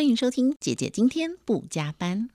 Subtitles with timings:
[0.00, 2.30] 欢迎收听姐姐今天不加班。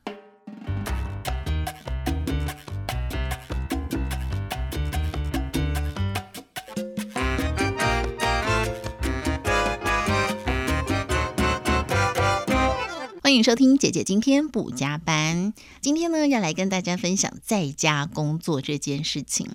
[13.24, 15.52] 欢迎收听姐姐今天不加班。
[15.82, 19.50] 今天呢，要来跟大家分享在家工作这件事情。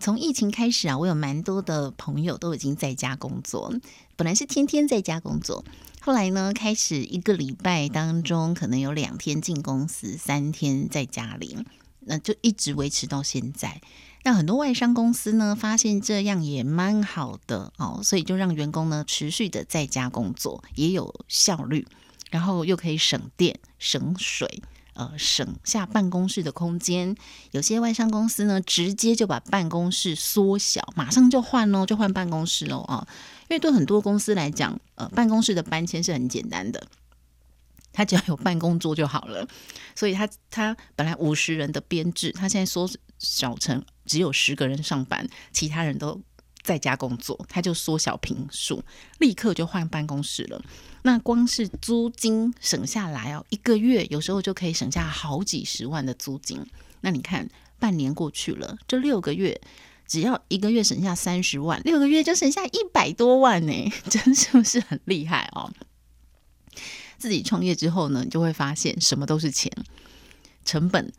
[0.00, 3.72] 从疫情开始啊，我有蛮多的朋友都已经在家工作。
[4.22, 5.64] 本来是天天在家工作，
[6.00, 11.58] 后来呢，开始一个礼拜当中可能有两天进公司，三天在家里，
[11.98, 13.80] 那就一直维持到现在。
[14.22, 21.84] 那很多外商公司呢，发现这样也蛮好的哦，所以就让员工呢持续的在家工作，也有效率。
[22.30, 24.62] 然后又可以省电、省水，
[24.94, 27.16] 呃，省下办公室的空间。
[27.52, 33.06] 有些外商公司呢，直接就把办公室缩小，马上就换哦，就换办公室喽啊！
[33.48, 36.86] 因为对很多公司来讲，呃，办公室的搬迁是很简单的，
[37.92, 39.46] 他只要有办公桌就好了。
[39.94, 46.20] 所以他他本来五十人的编制，他现在缩小成只有十个人上班，其他人都。
[46.62, 48.82] 在家工作，他就缩小平数，
[49.18, 50.62] 立刻就换办公室了。
[51.02, 56.64] 那光是租金省下来哦，一个月有时候就可以省下好几十万的租金。
[57.00, 59.60] 那你看，半年过去了，这六个月
[60.06, 63.72] 只要一个月省下三十万，六个月就省下一百多万呢，
[64.08, 65.72] 真是不是很厉害哦？
[67.18, 69.72] 自己创业之后呢，你就会发现什么都是钱，
[70.64, 71.12] 成本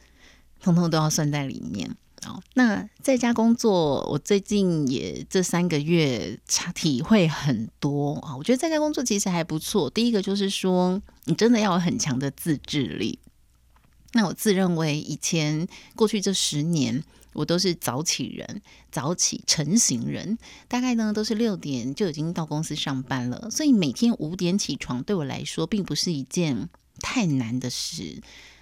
[0.62, 1.98] 通通都要算在里面。
[2.28, 6.40] 哦，那在家工作，我最近也这三个月
[6.74, 8.36] 体会很多啊。
[8.36, 9.90] 我觉得在家工作其实还不错。
[9.90, 13.20] 第一个就是说，你真的要有很强的自制力。
[14.14, 23.50] 那我自认为以前过去这十年，我都是早起人，早起成型人，大概呢都是六点就已经到公司上班了。
[23.50, 28.22] 所以每天五点起床对我来说，并不是一件太难的事。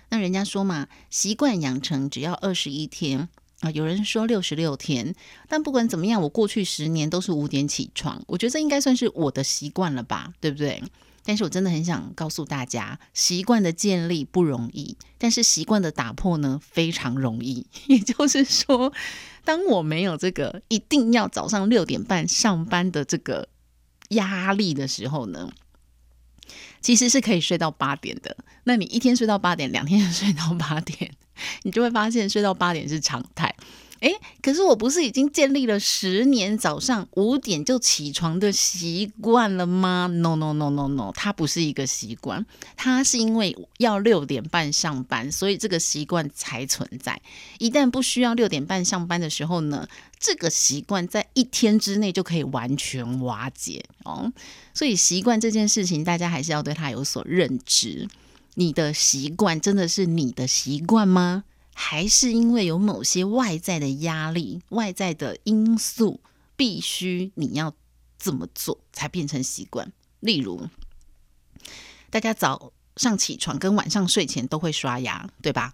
[0.09, 3.29] 那人家说嘛，习惯养成只要二十一天。
[3.61, 5.15] 啊，有人说六十六天，
[5.47, 10.83] 但不管怎么样，我过去十年都是五点起床，我觉得这应该算是我的习惯了吧，对不对？
[11.23, 17.67] 但是我真的很想告诉大家，习惯的建立不容易，但是习惯的打破呢，非常容易。
[17.85, 18.91] 也就是说，
[19.45, 23.47] 当我没有这个一定要早上六点半上班的这个
[24.09, 25.51] 压力的时候呢，
[26.81, 28.35] 其实是可以睡到八点的。
[28.63, 31.13] 那你一天睡到八点，两天睡到八点。
[31.63, 33.55] 你就会发现睡到八点是常态，
[33.99, 42.43] 诶，可是我不是已经建立了十年早上五点就起床的习惯了吗？No No No No No，它不是一个习惯，
[42.75, 47.21] 它是因为要六点半上班，所以这个习惯才存在。
[47.59, 49.87] 一旦不需要六点半上班的时候呢，
[50.19, 54.33] 这个习惯在一天之内就可以完全瓦解哦。
[54.73, 58.07] 所以习惯这件事情，大家还是要对它有所认知。
[58.55, 61.45] 你的习惯真的是你的习惯吗？
[61.73, 66.19] 还是因为有某些外在的压力、外在的因素，
[66.55, 67.73] 必须你要
[68.19, 69.91] 这么做才变成习惯？
[70.19, 70.67] 例如，
[72.09, 75.73] 大家早上起床跟晚上睡前都会刷牙，对吧？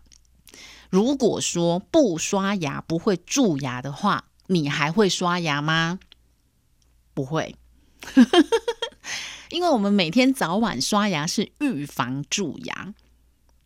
[0.90, 6.00] 如果说不刷牙不会蛀牙的话，你还会刷牙吗？
[7.14, 7.56] 不会。
[9.50, 12.94] 因为我们每天早晚刷牙是预防蛀牙，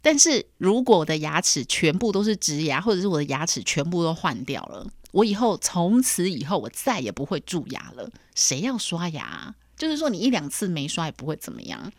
[0.02, 8.10] 但是如果我的牙齿全部都是植牙，或者是我的牙齿全部都换掉了，我以后从此以后我再也不会蛀牙了。
[8.36, 9.54] 谁要刷牙？
[9.76, 11.92] 就是说你一两次没刷也不会怎么样。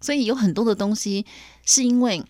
[0.00, 1.24] 所以有很多的东西
[1.64, 2.24] 是因为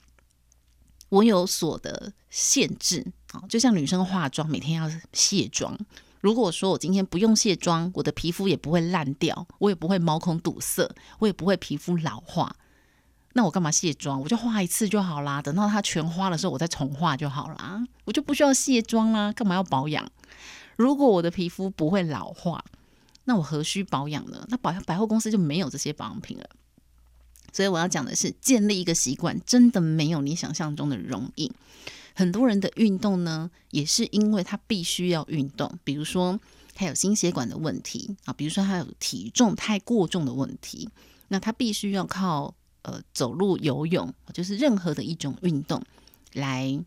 [1.09, 5.79] 我有所的限制啊，就像女生化妆每天要卸妆。
[6.23, 10.89] 如果说我今天不用卸妆，我的皮肤也不会烂掉，我也不会毛孔堵塞，
[11.19, 12.55] 我也不会皮肤老化，
[13.33, 14.21] 那我干嘛卸妆？
[14.23, 20.09] 我就画一次就好啦，等到它全花的时候，我再重画就好啦，我就不需要卸妆啦，干嘛要保养？
[20.77, 22.65] 如果我的皮肤不会老化，
[23.25, 24.47] 那我何须保养呢？
[24.49, 26.49] 那百百货公司就没有这些保养品了。
[27.53, 31.51] 所以我要讲的是，建立一个习惯，真的没有你想象中的容易。
[32.15, 36.39] 很多人的运动呢，也是因为他必须要运动，比如说
[36.75, 40.89] 他有心血管的问题啊，比如说他有体重太过重的问题，
[41.29, 45.83] 那他必须要靠呃走路、游泳，就是任何的一种运动
[46.35, 46.79] 来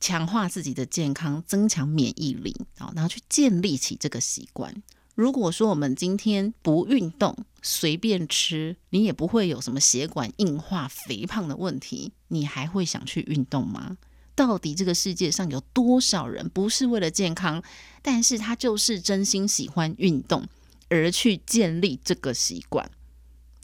[0.00, 4.82] 强化自己的健康，增强免疫力啊，然后去建立起这个习惯。
[5.14, 13.96] 如果说我们今天不运动，随便吃，你也不会有什么血管硬化、肥胖的问题，你还会想去运动吗？
[14.38, 17.60] 到底这个世界上有多少人不是为了健康，
[18.00, 20.46] 但是他就是真心喜欢运动
[20.88, 22.88] 而去建立这个习惯？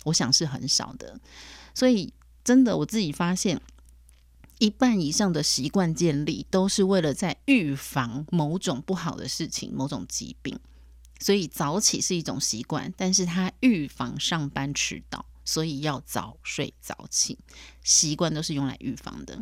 [0.02, 1.20] 我想是很少的。
[1.72, 2.12] 所以
[2.42, 3.60] 真的我自己发现，
[4.58, 10.58] 一半以上的习惯建立都是为了在预防某种不好的事情、某种疾病。
[11.20, 17.38] 所以早起是一种习惯，但是它预防上班迟到，所以要早睡早起。
[17.84, 19.38] 习惯都是用来预防的。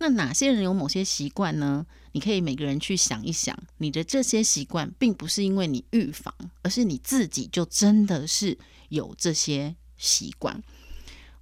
[0.00, 1.86] 那哪些人有某些习惯呢？
[2.12, 8.58] 你可以每个人去想一想，你的这些习惯并不是因为你预防，而是你自己就真的是
[8.88, 10.62] 有这些习惯。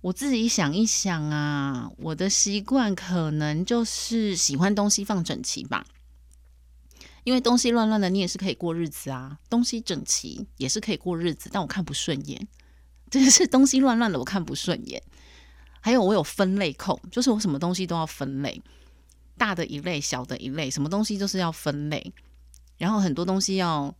[0.00, 5.86] 我自己想一想啊，我的习惯可能就是喜欢东西放整齐吧。
[7.22, 12.48] 因为东西乱乱的，你也是可以过日子啊；东西整齐也是可以过日子，但我看不顺眼，
[13.08, 15.00] 真的是东西乱乱的，我看不顺眼。
[15.80, 18.60] 还有我有分类控，就是我什么东西都要分类，
[19.36, 22.12] 大的一类，小的一类，什么东西都是要分类，
[22.76, 23.94] 然后很多东西要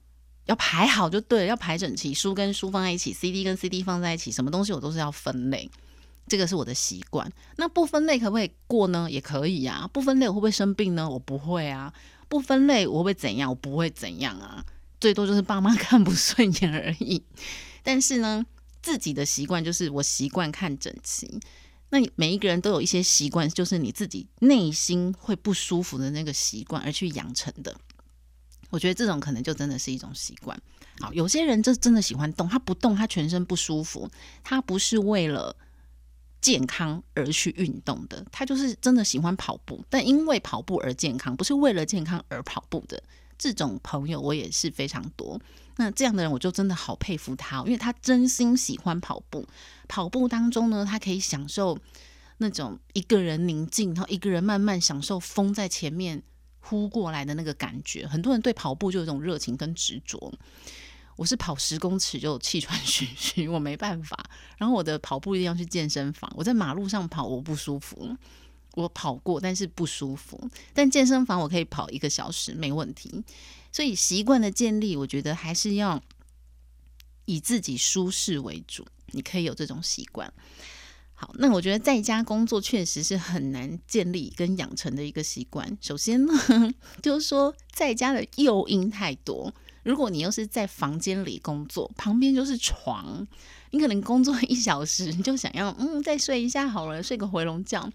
[0.46, 5.70] 要排好就对了，要排整齐，书跟书放在一起，CD 跟 CD 放在一起，什么东西我都是要分类，
[6.26, 7.30] 这个是我的习惯。
[7.56, 9.08] 那不分类可不可以过呢？
[9.10, 9.88] 也可以呀。
[9.92, 11.08] 不分类我会不会生病呢？
[11.08, 11.92] 我不会啊。
[12.28, 13.48] 不分类我会,不会怎样？
[13.50, 14.62] 我不会怎样啊，
[15.00, 17.22] 最多就是爸妈 看不顺眼而已。
[17.82, 18.44] 但是呢，
[18.82, 21.40] 自己的习惯就是我习惯看整齐。
[21.90, 27.74] 那你每一个人都有一些习惯，就是你自己内心会不舒服的那个习惯而去养成的。
[28.70, 30.60] 我觉得这种可能就真的是一种习惯。
[31.00, 34.10] 好，有些人就真的喜欢动，他不动他全身不舒服，
[34.44, 35.56] 他不是为了
[36.40, 43.02] 健康而去运动的，他就是真的喜欢跑步，但因为跑步而健康，不是为了健康而跑步的。
[43.38, 45.40] 这种朋友我也是非常多。
[45.80, 49.46] 那这样的人，我就真的好佩服他，因为他真心喜欢跑步。
[49.86, 51.78] 跑步当中呢，他可以享受
[52.38, 56.20] 那种一个人宁静，然后一个人慢慢享受风在前面
[56.58, 58.06] 呼过来的那个感觉。
[58.06, 60.32] 很多人对跑步就有一种热情跟执着。
[61.16, 64.18] 我是跑十公尺就气喘吁吁，我没办法。
[64.56, 66.30] 然后我的跑步一定要去健身房。
[66.36, 68.16] 我在马路上跑我不舒服，
[68.74, 70.48] 我跑过但是不舒服。
[70.72, 73.22] 但健身房我可以跑一个小时没问题。
[73.70, 76.02] 所以习惯的建立，我觉得还是要
[77.26, 78.86] 以自己舒适为主。
[79.12, 80.32] 你可以有这种习惯。
[81.14, 85.76] 好，那我觉得在家工作确实是很难建立跟养成的一个习惯。
[85.80, 86.32] 首先呢，
[87.02, 89.52] 就是说在家的诱因太多。
[89.82, 93.26] 如果你又是在房间里工作，旁边就是床，
[93.70, 97.90] 你可能工作一小时，你就想要嗯再睡一下好了，睡个回笼觉。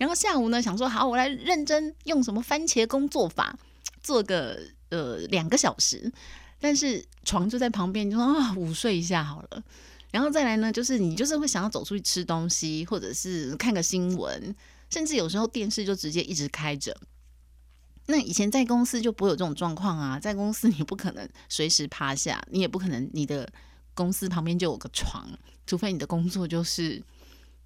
[0.00, 3.56] 然后下午呢，想说好，我来认真用什么番茄工作法，
[4.02, 4.58] 做个。
[4.90, 6.12] 呃，两个小时，
[6.58, 9.62] 但是床就在旁边，就说啊，午睡一下好了。
[10.10, 14.52] 然后再来呢，就是你就是会想要走出去吃东西，或者是看个新闻，
[14.90, 16.96] 甚至有时候电视就直接一直开着。
[18.06, 23.48] 那以前在公司就不会有这种状况啊，在公司你不可能随时趴下，你也不可能你的
[23.94, 25.30] 公司旁边就有个床，
[25.68, 27.00] 除非你的工作就是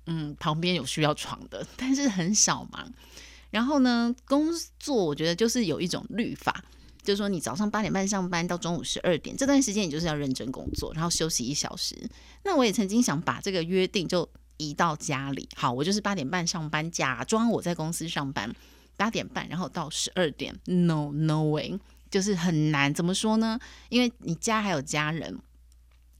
[0.06, 2.86] 嗯旁边有需要床的， 但是很少嘛。
[3.50, 4.48] 然后呢，工
[4.78, 6.64] 作我觉得就是有一种律法。
[7.02, 11.94] 就是说，你早上八点半上班到中午十二点这段时间，你就是要认真工作，然后休息一小时。
[12.44, 15.46] 那我也曾经想把这个约定就移到家里。
[15.54, 18.50] 好，我就是八点半上班，假装我在公司上班，
[18.96, 20.58] 八点半，然后到十二点。
[20.64, 21.78] No no way，
[22.10, 22.94] 就是很难。
[22.94, 23.60] 怎么说呢？
[23.90, 25.38] 因为你家还有家人，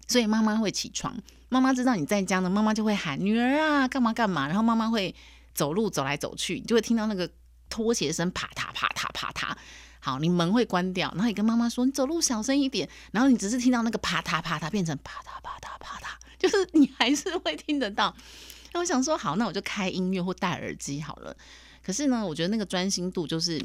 [0.07, 1.19] 所以妈妈会起床。
[1.55, 4.49] 妈妈知道你在家呢，妈妈就会喊女儿啊，干嘛干嘛。
[4.49, 5.15] 然后妈妈会
[5.55, 7.31] 走路走来走去，你就会听到那个
[7.71, 9.57] 拖鞋声，啪嗒啪嗒啪嗒。
[10.01, 16.09] 好，你门会关掉，然后你跟妈妈说，你走路小声一点，然后你只是听到那个啪嗒啪嗒变成啪嗒啪嗒啪嗒，
[16.41, 18.13] 就是你还是会听得到。
[18.75, 21.37] 那我想说，好，那我就开音乐或戴耳机好了。
[21.85, 23.65] 可是呢，我觉得那个专心度就是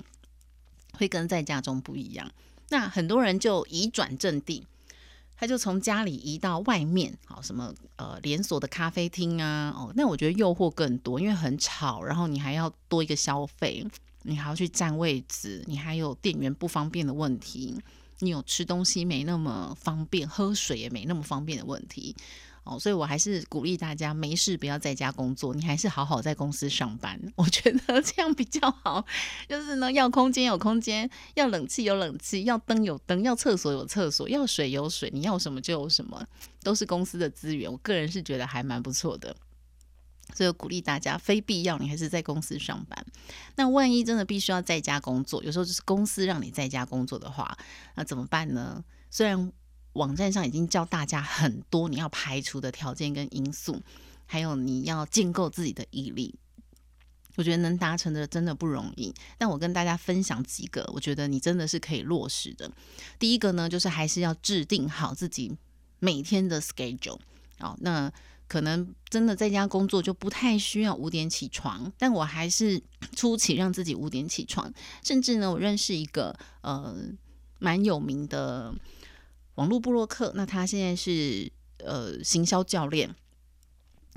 [0.94, 2.30] 会跟在家中不一样。
[2.70, 4.68] 那很多人就移转阵地，
[5.40, 13.86] 他就从家里移到外面，好，什么呃连锁的咖啡厅啊，哦，那我觉得诱惑更多，因为很吵，然后你还要多一个消费。
[14.24, 17.74] 你还要去占位置，你还有店员不方便的问题，
[18.20, 22.14] 你有吃东西没那么方便，喝水也没那么方便的问题
[22.70, 29.04] 哦，所以我还是鼓励大家没事不要在家工作，你还是好好在公司上班， 我觉得这样比较好。
[29.48, 36.24] 就是呢，要空间有空间，要冷气有冷气，要灯有灯，要厕所有厕所，要水有水，你要什么就有什么，
[36.62, 37.72] 都是公司的资源。
[37.72, 39.36] 我个人是觉得还蛮不错的。
[40.36, 43.04] 所以鼓励大家，非必要你还是在公司上班。
[43.56, 47.58] 那万一真的必须要在家工作，有时候就是公司让你在家工作的话，
[47.96, 48.84] 那怎么办呢？
[49.10, 49.52] 虽然
[49.94, 53.82] 网站上已经教大家很多你要排除的条件跟因素，
[54.26, 56.36] 还有你要建构自己的毅力，
[57.36, 59.14] 我觉得能达成的真的不容易。
[59.38, 62.70] 但我跟大家分享几个，我觉得你真的是可以落实的。
[63.18, 65.58] 第一个呢，就是还是要制定好自己
[66.00, 67.20] 每天的 schedule。
[67.58, 68.12] 好，那
[68.48, 72.82] 可能真的在家工作就不太需要五点起床，但我还是
[73.16, 74.74] 初期让自己五点起床。
[75.04, 76.96] 甚至呢，我认识一个呃
[77.60, 78.74] 蛮有名的
[79.60, 83.14] 网络部落客，那他现在是呃行销教练。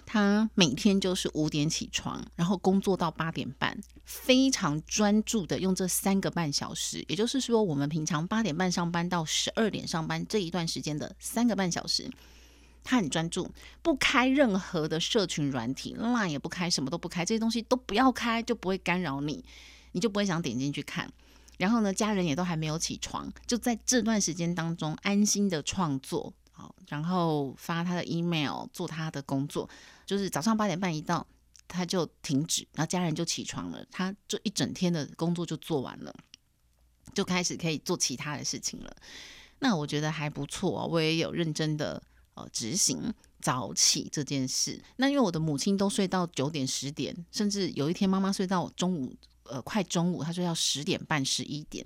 [0.06, 12.08] 他每天就是五点起床，然后工作到八点半，非常专注的用这三个半小时，也就是说，我们平常八点半上班到十二点上班这一段时间的三个半小时，
[12.84, 13.50] 他很专注，
[13.82, 19.44] 不开任何的社群软体，line 也不开，什么都不开，这些东西都不要开，就不会干扰你，
[19.92, 21.12] 你就不会想点进去看。
[21.58, 26.32] 然后呢，家人也都还没有起床，就在这段时间当中安心的创作。
[26.54, 29.68] 好，然后发他的 email，做他的工作，
[30.04, 31.26] 就是早上八点半一到，
[31.66, 36.14] 他就停止，然后家人就起床了，他就一整天的工作就做完了，
[37.14, 38.94] 就开始可以做其他的事情了。
[39.60, 42.02] 那我觉得还不错，我也有认真的
[42.34, 44.78] 呃执行早起这件事。
[44.96, 51.84] 那因为我的母亲都睡到九点十点，甚至有一天妈妈睡到中午，呃，快中午，他说要十点半十一点。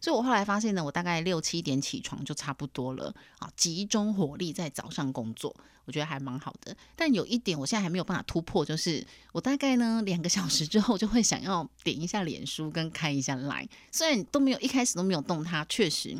[0.00, 5.52] 所以我后来发现呢，我大概六七点起床就差不多了啊，集中火力在早上工作，
[5.86, 6.76] 我觉得还蛮好的。
[6.94, 16.16] 但有一点我现在还没有办法突破，就是我大概呢两个小时之后就会想要点一下脸书跟开一下 Line，虽然都没有一开始都没有动它，确实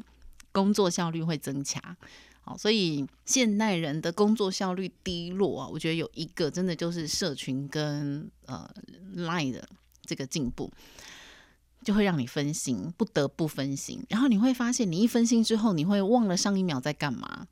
[0.51, 1.81] 工作效率会增强。
[2.41, 8.69] 好，所以现代人的工作效率低落啊，我觉得有一个真的就是社群跟呃
[9.15, 9.69] Line 的
[10.09, 10.73] 这个进步。
[11.85, 14.05] 就会让你分心，不得不分心。
[14.09, 17.47] 然后你会发现，你一分心之后，你会忘了上一秒在干嘛，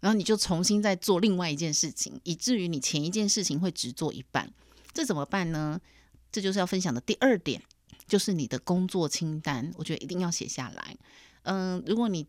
[0.00, 4.52] 然后你就重新再做另外一件事情，以至于你前一件事情会只做一半。
[4.92, 5.80] 这怎么办呢？
[6.30, 7.62] 这就是要分享的第二点，
[8.06, 9.72] 就是你的工作清单。
[9.76, 10.96] 我觉得一定要写下来。
[11.44, 12.26] 嗯，如果你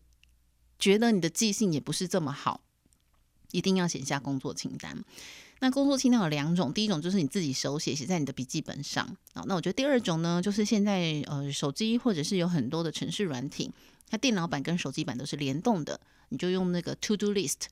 [0.78, 2.62] 觉得你的记性也不是这么好，
[3.50, 5.04] 一定要写下工作清单。
[5.62, 9.44] 那工作清单有两种，第一种就是你自己手写，写在你的笔记本上啊。
[9.46, 13.70] 那我觉得第二种呢，就是现在呃手机或者是有很多的城市软体，
[14.10, 16.00] 它电脑版跟手机版都是联动的，
[16.30, 17.66] 你就用那个 To Do List，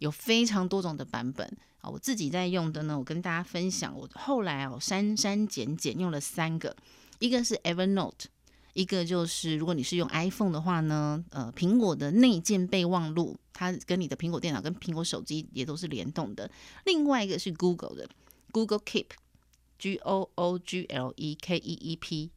[0.00, 1.88] 有非常多种的版本啊。
[1.88, 6.76] 我自己在用的呢，我跟大家分享，我后来哦删删减减用了三个，
[7.20, 8.26] 一个是 Evernote。
[8.72, 16.50] 一个就是，如果你是用 iPhone 的话呢，呃，苹果的内建备忘录，它跟你的苹果电脑跟苹果手机也都是联动的。
[16.84, 18.08] 另外一个是 Google 的
[18.52, 22.30] Google Keep，G O O G L E K E E P，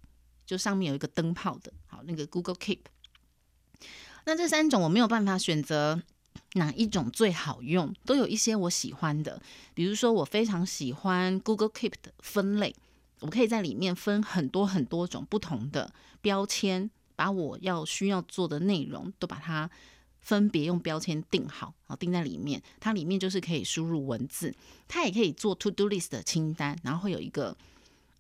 [0.46, 2.80] 就上面有一个灯泡的，好，那个 Google Keep。
[4.26, 6.02] 那这三种我没有办法选择
[6.54, 9.42] 哪一种最好用，都有一些我喜欢的，
[9.74, 12.76] 比如说我非常喜欢 Google Keep 的分类。
[13.24, 19.70] 我可以在里面分很多很多种不同的标签，把我要需要做的内容都把它
[20.20, 22.62] 分别用标签定好，好定在里面。
[22.82, 24.54] 它里面就是可以输入文字，
[24.90, 27.56] 它也可以做 to do list 的清单，然后会有一个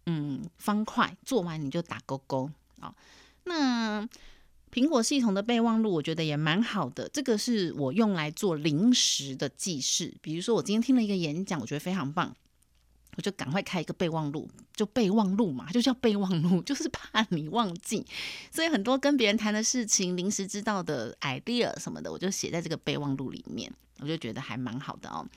[0.05, 2.95] 嗯方块，做完你就打勾勾啊。
[3.43, 4.07] 那
[4.71, 12.33] 苹果系统的备忘录我觉得也蛮好的，这个是我用来做临时的记事，比如说我今天听了一个演讲，我觉得非常棒。
[13.15, 18.05] 我就赶快开一个备忘录，就备忘录嘛，就叫备忘录， 就是怕你忘记。
[18.51, 25.27] 所以很多跟别人谈的事情、临时知道的 idea 什么的，我就写在这个备忘录里面，我就觉得还蛮好的哦。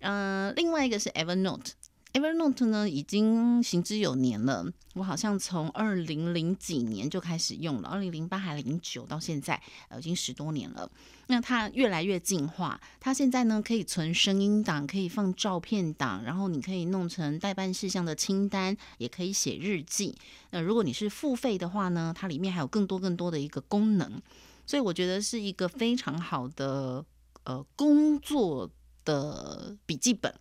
[0.00, 1.72] 嗯，另外一个是 Evernote。
[2.12, 4.66] Evernote 呢，已经行之有年了。
[4.94, 10.90] 我好像从二零零几年就开始用了，二零零八还零九到现在，呃，已经十多年了。
[11.28, 20.16] 那它越来越进化，它现在呢可以存声音档，可以放照片档，然后你可以弄成代办事项的清单，也可以写日记。
[20.50, 24.20] 那如果你是付费的话呢，它里面还有更多更多的一个功能，
[24.66, 27.04] 所以我觉得是一个非常好的
[27.44, 28.68] 呃工作
[29.04, 30.34] 的笔记本。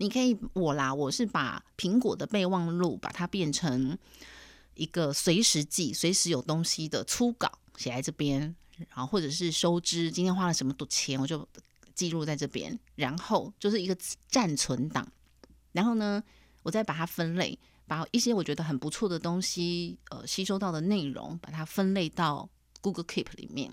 [0.00, 3.96] 你可以我啦，我是把苹果的备忘录把它变成
[4.72, 8.56] 一个随时记、随时有东西的初稿写在这边，
[8.88, 11.46] 然后或者是收支，今天花了什么多钱，我就
[11.94, 13.94] 记录在这边，然后就是一个
[14.26, 15.06] 暂存档。
[15.72, 16.24] 然后呢，
[16.62, 22.48] 我再把它分类，把一些我觉得很不错的东西，呃，吸收到的内容，把它分类到
[22.80, 23.70] Google Keep 里面。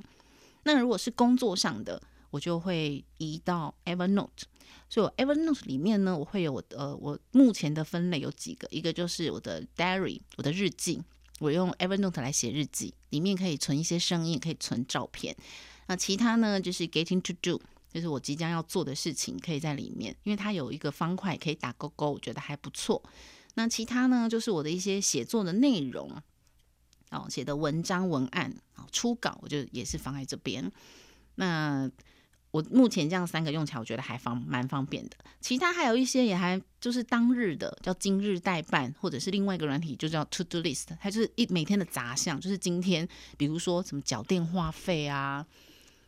[0.64, 2.02] 那如果是工作上的，
[2.38, 4.44] 我就会移到 Evernote，
[4.88, 11.02] 所以我 Evernote 里面呢，我会有我呃，我目前的分类有几个，一个就是我的 Diary，我的日记，
[11.40, 15.36] 我用 Evernote 来写日记，里面可以存一些声音，可以存照片。
[15.88, 17.60] 那其他呢，就是 Getting to Do，
[17.92, 23.02] 就是我即将要做的事情，可以在里面，因为它有一个方块可以打勾勾，我觉得还不错。
[23.56, 26.12] 那其他呢，就是我的一些写作的内容，
[27.10, 30.72] 哦，写的文章文案啊，初稿，我就也是放在这边。
[31.40, 31.90] 那
[32.58, 35.18] 我目前这样三个用起来，我觉得还方蛮方便的。
[35.40, 45.46] 其他还有一些也还就是当日的，叫今日代办，或者是另外一个软体就叫 To Do List，它就是一每天的杂项，就是今天比如说什么缴电话费啊，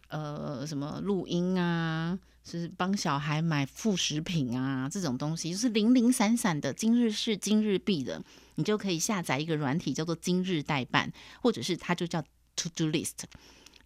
[0.08, 8.20] 呃，什么录音啊，是帮小孩买副食品啊，这种东西就是零零散散的，今日事今日毕的，
[8.56, 11.14] 你就可以下载一个软体叫做今日代办，
[11.44, 12.20] 或者是它就叫
[12.56, 13.26] To Do List。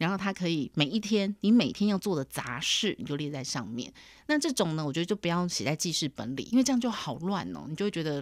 [0.03, 3.93] 然后它可以每一天，你每天要做的杂事，你就列在上面。
[4.27, 8.22] 那这种呢，我觉得就不要写在记事本里，因为这样就好乱哦，你就会觉得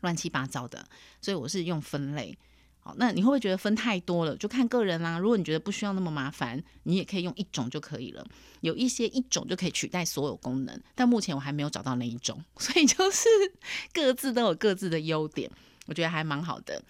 [0.00, 0.84] 乱七八糟的。
[1.22, 2.36] 所以我是用分类。
[2.80, 4.36] 好，那你会不会觉得分太多了？
[4.36, 5.18] 就看个人啦。
[5.18, 8.26] 如果你觉得不需要那么麻烦，你也可以用一种就可以了。
[8.62, 13.28] 有一些一种就可以取代所有功能，但目前我还没有找到那一种， 所以就是
[13.94, 15.48] 各自都有各自的优点，
[15.86, 16.82] 我觉得还蛮好的。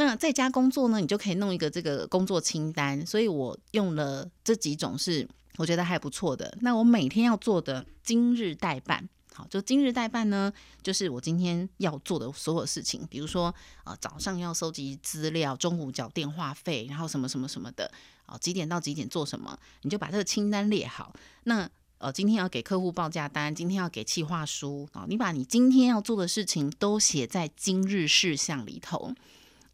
[0.00, 6.56] 那在家工作呢，你就可以弄一个这个工作清单，所以我用了这几种是我觉得还不错的。
[6.60, 10.52] 那我每天要做的今日代办，好，就今日代办呢，
[10.84, 13.52] 就是我今天要做的所有事情，比如说
[13.82, 17.90] 啊早上要收集资料，中午缴电话费，然后什么什么什么的，
[18.26, 21.12] 啊几点到几点做什么，你就把这个清单列好。
[21.42, 29.12] 那呃今天要给客户报价单，今天要给企划书啊，你把你今天要做的事情都写在今日事项里头。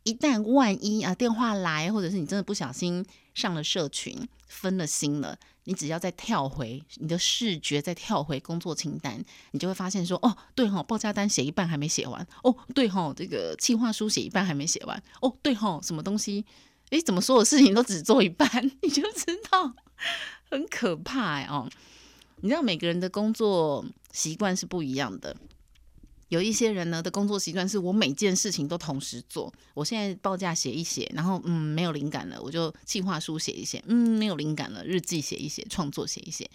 [0.05, 16.45] 一旦万一啊电话来，或者是你真的不小心上了社群分了心了，你只要再跳回你的视觉，再跳回工作清单，你就会发现说哦对哈，报价单写一半还没写完，哦对哈，这个计划书写一半还没写完，哦对哈，什么东西？
[16.91, 18.47] 诶，怎么所有事情都只做一半？
[18.83, 19.75] 你就知道
[20.51, 21.69] 很可怕哦。
[22.43, 23.83] 你知道每个人的工作
[24.13, 25.35] 习惯是不一样的。
[26.29, 29.53] 有一些人呢的工作习惯是我每件事情都同时做。
[29.75, 36.51] 我现在报价写一写，然后嗯没有灵感了，我就计划书写一写，嗯没有灵感了，日记写一写，创作写一写，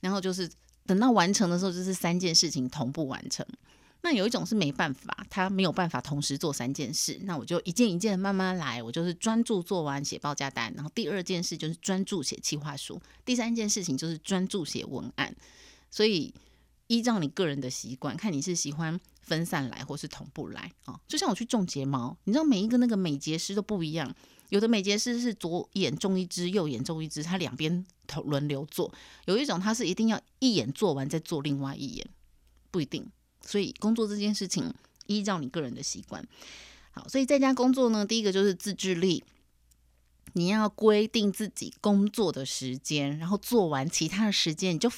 [0.00, 0.48] 然后就是
[0.86, 3.44] 等到完成的时候，就是三件事情同步完成。
[4.02, 15.34] 那有一种是没办法，他没有办法同时做三件事，那我就一件一件慢慢来，我就是专注做完写报价单，然后第二件事就是专注写计划书，第三件事情就是专注写文案，
[15.90, 16.32] 所以。
[16.88, 20.98] 依照你个人的习惯，看你是喜欢分散来或是同步来啊。
[21.06, 24.12] 就像我去种睫毛，你知道每一个那个美睫师都不一样，
[24.48, 28.92] 有的美睫师是左眼种一支，右眼种一支，他两边头轮流做；
[29.26, 32.08] 有一种他是一定要一眼做完再做另外一眼，
[32.70, 33.06] 不一定。
[33.42, 34.74] 所以工作这件事情，
[35.06, 36.26] 依照你个人的习惯。
[36.90, 39.22] 好，所以在家工作呢，第一个就是自制力。
[40.34, 44.88] 你要规定自己工作的时间，然后做完其他的时间你就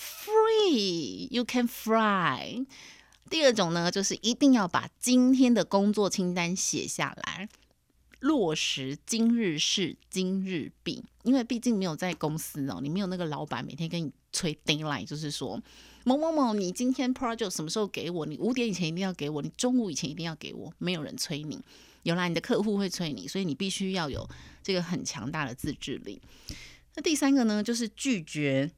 [0.50, 2.66] free，you can fly。
[3.28, 7.48] 第二种呢，就是一定要把今天的工作清单写下来，
[8.18, 11.04] 落实今日事今日毕。
[11.22, 15.62] 因为毕竟没有在公司哦，你没有那个老板每天跟你催 deadline，就是说
[16.04, 18.26] 某某某，你今天 project 什么时候给我？
[18.26, 21.62] 你五点以前一定要给我，你中午以前一定要给我，没有人催你。
[22.02, 24.28] 有啦，你的客户会催你，所以你必须要有
[24.62, 26.20] 这个很强大的自制力。
[26.96, 28.70] 那第三个呢，就是拒绝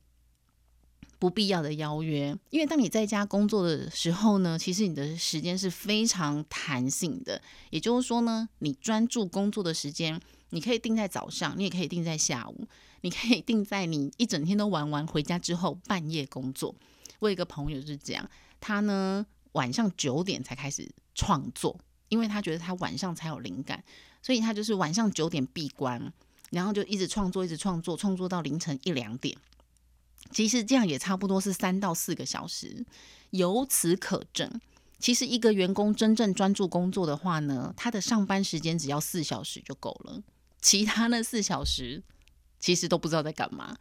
[1.23, 2.37] 不必要的邀约。
[2.51, 7.41] 因为当你在家工作的时候呢，其实你的时间是非常弹性的。
[7.71, 12.67] 也就是说呢，你专注工作的时间，你可以定在早上，你也可以定在下午，
[13.03, 16.75] 你可以定在你一整天都玩完回家之后半夜工作。
[17.21, 21.79] 我有一个朋友是这样，他呢晚上九点才开始创作。
[22.09, 23.83] 因为他觉得他晚上才有灵感，
[24.21, 26.13] 所以他就是晚上九点闭关，
[26.51, 29.35] 然后就一直创作，一直创作，创作到凌晨一两点。
[30.31, 32.85] 其实这样也差不多是三到四个小时。
[33.31, 34.61] 由此可证，
[34.99, 40.23] 其实一个员工真正专注工作的话呢，他的上班时间只要四小时就够了，
[40.61, 42.03] 其他那四小时
[42.61, 43.77] 其实都不知道在干嘛。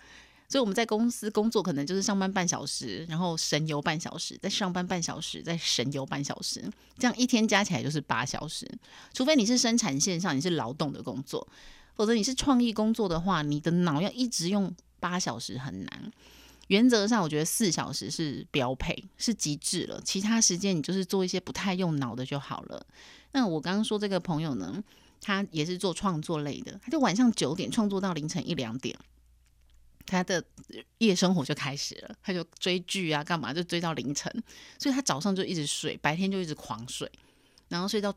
[0.47, 8.69] 所以我们在公司工作，可能就是上班半小时，然后神游半小时，再上班半小时，再神游半小时，这样一天加起来就是八小时。
[9.13, 11.47] 除非你是生产线上，你是劳动的工作，
[11.95, 16.11] 否则你是创意工作的话，你的脑要一直用八小时很难。
[16.67, 20.01] 原则上，我觉得四小时是标配，是极致了。
[20.05, 22.85] 其他时间你就是做一些不太用脑的就好了。
[23.33, 24.81] 那我刚刚说这个朋友呢，
[25.19, 28.97] 他也是做创作类的，他就晚上九点创作到凌晨一两点。
[30.05, 30.43] 他的
[30.99, 34.31] 夜生活就开始了，他就追剧啊，干嘛就追到凌晨，
[34.79, 37.09] 所以他早上就一直睡，白天就一直狂睡，
[37.67, 38.13] 然后睡到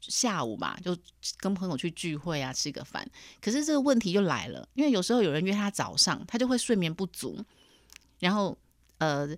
[0.00, 0.96] 下午吧，就
[1.38, 3.08] 跟朋友去聚会啊，吃个饭。
[3.40, 7.44] 可是这个问题就来了，因为有时候有人约他早上，他就会睡眠不足，
[8.20, 8.56] 然后
[8.98, 9.28] 呃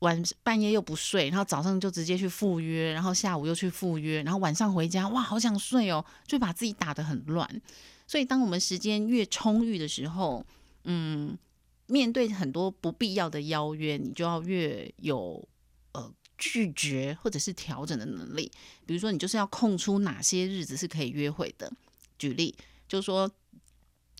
[0.00, 7.48] 晚半夜又不睡，然后早上就直接去赴约，然后下午又去赴约，然后晚上回家，哇，好想睡哦，就把自己打得很乱。
[8.06, 10.44] 所以当我们时间越充裕的时候，
[10.84, 11.38] 嗯，
[11.86, 15.48] 面对很多不必要的邀约，你就要越有
[15.92, 18.50] 呃拒绝或者是调整的能力。
[18.84, 21.72] 比如说，你就是要空出哪些日子是可以约会的。
[22.18, 22.52] 举例，
[22.88, 23.30] 就是说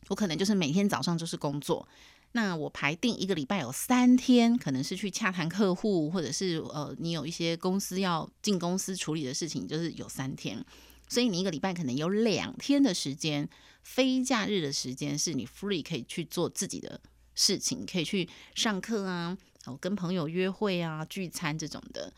[0.07, 1.89] 我可能就是每天早上就是工作。
[2.31, 10.65] 那我排定一个礼拜有三天，可能是去洽谈客户，或者是呃，你有一些公司要进公司处理的事情，就是有三天。
[11.09, 13.49] 所以你一个礼拜可能有两天的时间，
[13.83, 17.01] 非假日的时间是你 free 可以去做自己的
[17.35, 22.13] 事情，可以去上课啊，哦，跟朋友约会啊、聚餐这种的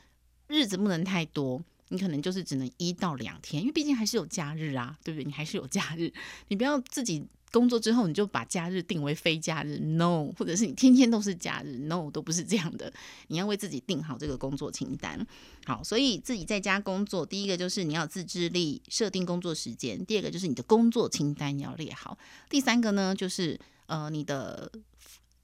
[0.49, 5.25] 日子不能太多，你可能就是只能一到两天，因为毕竟还是有假日啊，对不对？
[5.25, 6.13] 你还是有假日，
[6.49, 7.27] 你不要自己。
[7.53, 12.93] 工作之后，你就把假日定为非假日，no，或者是你天天都是假日，no，都不是这样的。
[13.29, 15.25] 你要为自己定好这个工作清单。
[15.65, 22.19] 好，所以自己在家工作，第一个就是你要自制力，设定工作时间；第二个就是你的工作清单要列好；
[22.51, 24.69] 第三个呢，就是呃，你的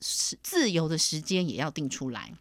[0.01, 2.33] 自由的时间也要定出来。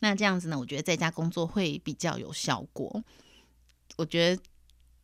[0.00, 3.02] 那这样子呢，我觉得在家工作会比较有效果。
[3.96, 4.42] 我觉得。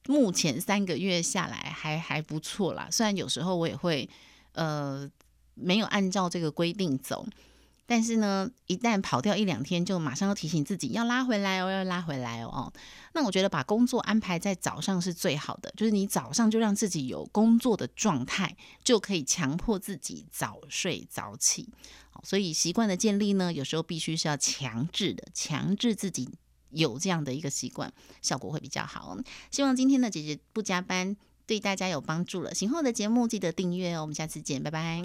[0.09, 4.11] 目前三个月下来还还不错啦，虽然有时候我也会
[4.51, 5.09] 呃
[5.55, 7.25] 没有按照这个规定走，
[7.95, 12.73] 但是呢，一旦跑掉一两天，就马上要提醒自己要拉回来哦，要拉回来哦。
[13.13, 21.69] 那我觉得把工作安排在早上是最好的，就是你早上就让自己有工作的状态，就可以强迫自己早睡早起。
[22.23, 26.31] 所以习惯的建立呢，有时候必须是要强制的，强制自己。
[26.71, 29.15] 有这样的一个习惯，效果会比较好。
[29.51, 32.55] 希望今天的姐姐不加班对大家有帮助了。
[32.55, 35.03] 醒后的节目记得订阅哦，我们下次见，拜拜。